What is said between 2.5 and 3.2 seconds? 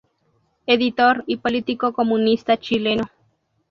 chileno.